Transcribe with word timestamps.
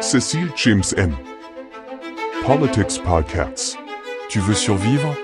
Cécile 0.00 0.48
James 0.56 0.82
M. 0.96 1.14
Politics 2.46 2.98
Podcasts. 2.98 3.76
Tu 4.30 4.38
veux 4.40 4.54
survivre 4.54 5.14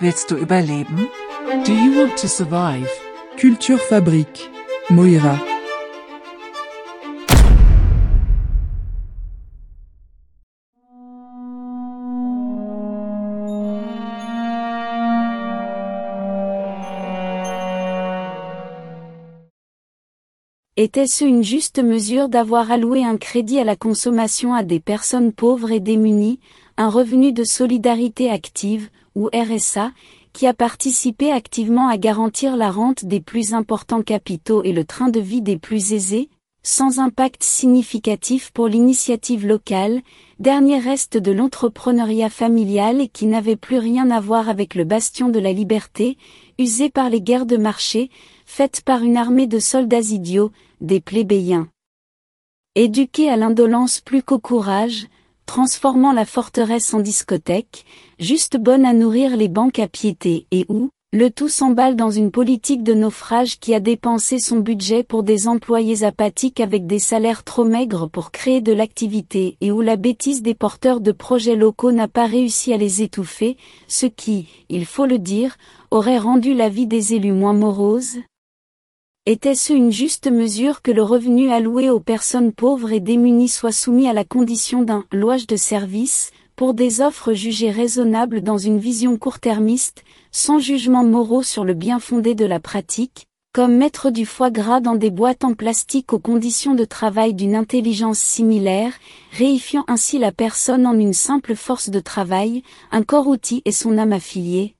Willst 0.00 0.30
du 0.30 0.36
überleben? 0.36 1.06
Do 1.64 1.72
you 1.72 2.00
want 2.00 2.16
to 2.16 2.26
survive? 2.26 2.88
Culture 3.36 3.78
Fabrique. 3.78 4.50
Moira. 4.90 5.38
Était-ce 20.78 21.24
une 21.24 21.42
juste 21.42 21.82
mesure 21.82 22.28
d'avoir 22.28 22.70
alloué 22.70 23.02
un 23.02 23.16
crédit 23.16 23.58
à 23.58 23.64
la 23.64 23.76
consommation 23.76 24.52
à 24.52 24.62
des 24.62 24.78
personnes 24.78 25.32
pauvres 25.32 25.70
et 25.70 25.80
démunies, 25.80 26.38
un 26.76 26.90
revenu 26.90 27.32
de 27.32 27.44
solidarité 27.44 28.30
active, 28.30 28.90
ou 29.14 29.30
RSA, 29.32 29.92
qui 30.34 30.46
a 30.46 30.52
participé 30.52 31.32
activement 31.32 31.88
à 31.88 31.96
garantir 31.96 32.58
la 32.58 32.70
rente 32.70 33.06
des 33.06 33.22
plus 33.22 33.54
importants 33.54 34.02
capitaux 34.02 34.62
et 34.64 34.74
le 34.74 34.84
train 34.84 35.08
de 35.08 35.18
vie 35.18 35.40
des 35.40 35.56
plus 35.56 35.94
aisés, 35.94 36.28
sans 36.62 36.98
impact 36.98 37.42
significatif 37.42 38.50
pour 38.50 38.68
l'initiative 38.68 39.46
locale, 39.46 40.02
dernier 40.40 40.78
reste 40.78 41.16
de 41.16 41.32
l'entrepreneuriat 41.32 42.28
familial 42.28 43.00
et 43.00 43.08
qui 43.08 43.24
n'avait 43.24 43.56
plus 43.56 43.78
rien 43.78 44.10
à 44.10 44.20
voir 44.20 44.50
avec 44.50 44.74
le 44.74 44.84
bastion 44.84 45.30
de 45.30 45.38
la 45.38 45.54
liberté, 45.54 46.18
usé 46.58 46.90
par 46.90 47.08
les 47.08 47.22
guerres 47.22 47.46
de 47.46 47.56
marché, 47.56 48.10
faites 48.44 48.82
par 48.82 49.02
une 49.02 49.16
armée 49.16 49.46
de 49.46 49.58
soldats 49.58 50.00
idiots, 50.00 50.50
des 50.80 51.00
plébéiens. 51.00 51.68
Éduqués 52.74 53.30
à 53.30 53.36
l'indolence 53.36 54.00
plus 54.00 54.22
qu'au 54.22 54.38
courage, 54.38 55.06
transformant 55.46 56.12
la 56.12 56.24
forteresse 56.24 56.92
en 56.92 57.00
discothèque, 57.00 57.84
juste 58.18 58.56
bonne 58.58 58.84
à 58.84 58.92
nourrir 58.92 59.36
les 59.36 59.48
banques 59.48 59.78
à 59.78 59.88
piété 59.88 60.46
et 60.50 60.66
où, 60.68 60.90
le 61.12 61.30
tout 61.30 61.48
s'emballe 61.48 61.96
dans 61.96 62.10
une 62.10 62.30
politique 62.30 62.82
de 62.82 62.92
naufrage 62.92 63.58
qui 63.58 63.74
a 63.74 63.80
dépensé 63.80 64.38
son 64.38 64.58
budget 64.58 65.02
pour 65.02 65.22
des 65.22 65.48
employés 65.48 66.04
apathiques 66.04 66.60
avec 66.60 66.86
des 66.86 66.98
salaires 66.98 67.44
trop 67.44 67.64
maigres 67.64 68.10
pour 68.10 68.32
créer 68.32 68.60
de 68.60 68.72
l'activité 68.72 69.56
et 69.60 69.70
où 69.70 69.80
la 69.80 69.96
bêtise 69.96 70.42
des 70.42 70.54
porteurs 70.54 71.00
de 71.00 71.12
projets 71.12 71.56
locaux 71.56 71.92
n'a 71.92 72.08
pas 72.08 72.26
réussi 72.26 72.74
à 72.74 72.76
les 72.76 73.02
étouffer, 73.02 73.56
ce 73.88 74.04
qui, 74.04 74.48
il 74.68 74.84
faut 74.84 75.06
le 75.06 75.18
dire, 75.18 75.56
aurait 75.90 76.18
rendu 76.18 76.52
la 76.52 76.68
vie 76.68 76.86
des 76.86 77.14
élus 77.14 77.32
moins 77.32 77.54
morose, 77.54 78.16
était-ce 79.26 79.72
une 79.72 79.90
juste 79.90 80.30
mesure 80.30 80.82
que 80.82 80.92
le 80.92 81.02
revenu 81.02 81.50
alloué 81.50 81.90
aux 81.90 81.98
personnes 81.98 82.52
pauvres 82.52 82.92
et 82.92 83.00
démunies 83.00 83.48
soit 83.48 83.72
soumis 83.72 84.08
à 84.08 84.12
la 84.12 84.24
condition 84.24 84.82
d'un 84.82 85.04
louage 85.10 85.48
de 85.48 85.56
service, 85.56 86.30
pour 86.54 86.74
des 86.74 87.00
offres 87.00 87.32
jugées 87.32 87.72
raisonnables 87.72 88.40
dans 88.40 88.56
une 88.56 88.78
vision 88.78 89.18
court-termiste, 89.18 90.04
sans 90.30 90.60
jugement 90.60 91.02
moraux 91.02 91.42
sur 91.42 91.64
le 91.64 91.74
bien 91.74 91.98
fondé 91.98 92.36
de 92.36 92.46
la 92.46 92.60
pratique, 92.60 93.26
comme 93.52 93.76
mettre 93.76 94.10
du 94.10 94.26
foie 94.26 94.50
gras 94.50 94.80
dans 94.80 94.94
des 94.94 95.10
boîtes 95.10 95.42
en 95.42 95.54
plastique 95.54 96.12
aux 96.12 96.20
conditions 96.20 96.74
de 96.74 96.84
travail 96.84 97.34
d'une 97.34 97.56
intelligence 97.56 98.20
similaire, 98.20 98.92
réifiant 99.32 99.84
ainsi 99.88 100.20
la 100.20 100.30
personne 100.30 100.86
en 100.86 100.96
une 100.96 101.14
simple 101.14 101.56
force 101.56 101.90
de 101.90 102.00
travail, 102.00 102.62
un 102.92 103.02
corps-outil 103.02 103.60
et 103.64 103.72
son 103.72 103.98
âme 103.98 104.12
affiliée, 104.12 104.75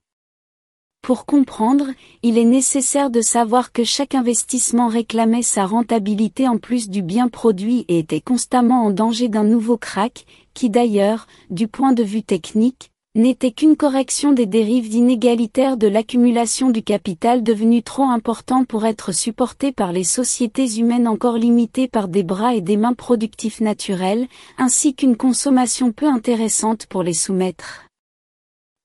pour 1.07 1.25
comprendre, 1.25 1.87
il 2.25 2.37
est 2.37 2.45
nécessaire 2.45 3.11
de 3.11 3.21
savoir 3.21 3.71
que 3.71 3.85
chaque 3.85 4.17
investissement 4.17 4.89
réclamait 4.89 5.43
sa 5.43 5.65
rentabilité 5.65 6.49
en 6.49 6.59
plus 6.59 6.91
du 6.91 7.01
bien 7.01 7.29
produit 7.29 7.85
et 7.87 8.01
était 8.01 8.21
constamment 8.21 8.85
en 8.85 8.91
danger 8.91 9.29
d'un 9.29 9.45
nouveau 9.45 9.77
crack, 9.77 10.27
qui 10.53 10.69
d'ailleurs, 10.69 11.29
du 11.49 11.69
point 11.69 11.93
de 11.93 12.03
vue 12.03 12.25
technique, 12.25 12.91
n'était 13.15 13.53
qu'une 13.53 13.77
correction 13.77 14.33
des 14.33 14.47
dérives 14.47 14.93
inégalitaires 14.93 15.77
de 15.77 15.87
l'accumulation 15.87 16.71
du 16.71 16.83
capital 16.83 17.45
devenu 17.45 17.85
trop 17.85 18.07
important 18.07 18.65
pour 18.65 18.85
être 18.85 19.13
supporté 19.13 19.71
par 19.71 19.93
les 19.93 20.03
sociétés 20.03 20.77
humaines 20.77 21.07
encore 21.07 21.39
limitées 21.39 21.87
par 21.87 22.09
des 22.09 22.25
bras 22.25 22.57
et 22.57 22.63
des 22.63 22.77
mains 22.77 22.95
productifs 22.95 23.61
naturels, 23.61 24.27
ainsi 24.59 24.97
qu'une 24.97 25.17
consommation 25.17 25.93
peu 25.93 26.07
intéressante 26.07 26.87
pour 26.87 27.05
les 27.05 27.15
soumettre 27.15 27.86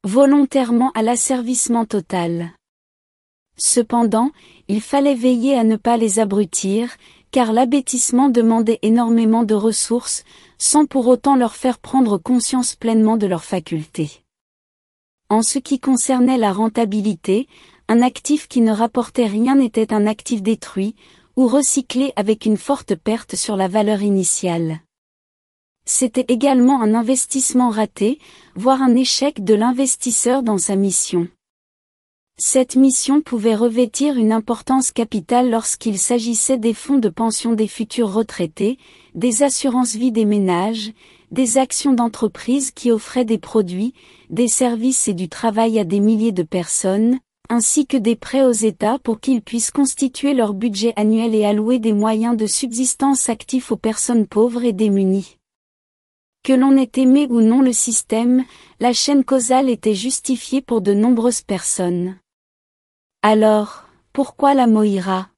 volontairement 0.03 0.91
à 0.95 1.03
l'asservissement 1.03 1.85
total. 1.85 2.51
Cependant, 3.57 4.31
il 4.67 4.81
fallait 4.81 5.15
veiller 5.15 5.55
à 5.55 5.63
ne 5.63 5.75
pas 5.75 5.97
les 5.97 6.17
abrutir, 6.17 6.89
car 7.29 7.53
l'abêtissement 7.53 8.29
demandait 8.29 8.79
énormément 8.81 9.43
de 9.43 9.53
ressources, 9.53 10.23
sans 10.57 10.85
pour 10.85 11.07
autant 11.07 11.35
leur 11.35 11.55
faire 11.55 11.77
prendre 11.77 12.17
conscience 12.17 12.75
pleinement 12.75 13.17
de 13.17 13.27
leurs 13.27 13.43
facultés. 13.43 14.23
En 15.29 15.43
ce 15.43 15.59
qui 15.59 15.79
concernait 15.79 16.37
la 16.37 16.51
rentabilité, 16.51 17.47
un 17.87 18.01
actif 18.01 18.47
qui 18.47 18.61
ne 18.61 18.71
rapportait 18.71 19.27
rien 19.27 19.59
était 19.59 19.93
un 19.93 20.07
actif 20.07 20.41
détruit, 20.41 20.95
ou 21.37 21.47
recyclé 21.47 22.11
avec 22.15 22.45
une 22.45 22.57
forte 22.57 22.95
perte 22.95 23.35
sur 23.35 23.55
la 23.55 23.67
valeur 23.67 24.01
initiale. 24.01 24.81
C'était 25.85 26.25
également 26.27 26.81
un 26.81 26.93
investissement 26.93 27.69
raté, 27.69 28.19
voire 28.55 28.81
un 28.81 28.95
échec 28.95 29.43
de 29.43 29.53
l'investisseur 29.53 30.43
dans 30.43 30.57
sa 30.57 30.75
mission. 30.75 31.27
Cette 32.37 32.75
mission 32.75 33.21
pouvait 33.21 33.55
revêtir 33.55 34.17
une 34.17 34.31
importance 34.31 34.91
capitale 34.91 35.51
lorsqu'il 35.51 35.99
s'agissait 35.99 36.57
des 36.57 36.73
fonds 36.73 36.97
de 36.97 37.09
pension 37.09 37.53
des 37.53 37.67
futurs 37.67 38.11
retraités, 38.11 38.77
des 39.13 39.43
assurances 39.43 39.95
vie 39.95 40.11
des 40.11 40.25
ménages, 40.25 40.91
des 41.31 41.57
actions 41.57 41.93
d'entreprise 41.93 42.71
qui 42.71 42.91
offraient 42.91 43.25
des 43.25 43.37
produits, 43.37 43.93
des 44.29 44.47
services 44.47 45.07
et 45.07 45.13
du 45.13 45.29
travail 45.29 45.77
à 45.77 45.83
des 45.83 45.99
milliers 45.99 46.31
de 46.31 46.43
personnes, 46.43 47.19
ainsi 47.49 47.85
que 47.85 47.97
des 47.97 48.15
prêts 48.15 48.45
aux 48.45 48.51
États 48.51 48.97
pour 48.97 49.19
qu'ils 49.19 49.41
puissent 49.41 49.71
constituer 49.71 50.33
leur 50.33 50.53
budget 50.53 50.93
annuel 50.95 51.35
et 51.35 51.45
allouer 51.45 51.79
des 51.79 51.93
moyens 51.93 52.37
de 52.37 52.47
subsistance 52.47 53.29
actifs 53.29 53.71
aux 53.71 53.77
personnes 53.77 54.25
pauvres 54.25 54.63
et 54.63 54.73
démunies. 54.73 55.37
Que 56.43 56.53
l'on 56.53 56.75
ait 56.75 56.89
aimé 56.95 57.27
ou 57.29 57.41
non 57.41 57.61
le 57.61 57.71
système, 57.71 58.45
la 58.79 58.93
chaîne 58.93 59.23
causale 59.23 59.69
était 59.69 59.93
justifiée 59.93 60.61
pour 60.61 60.81
de 60.81 60.91
nombreuses 60.91 61.43
personnes. 61.43 62.17
Alors, 63.21 63.85
pourquoi 64.11 64.55
la 64.55 64.65
Moïra? 64.65 65.29